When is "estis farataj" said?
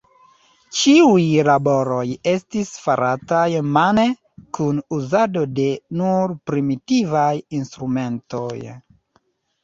2.31-3.43